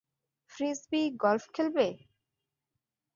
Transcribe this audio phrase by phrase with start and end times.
[0.51, 1.87] Frisbee golf খেলবে?